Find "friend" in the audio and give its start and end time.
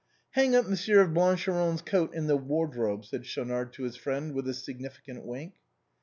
3.97-4.33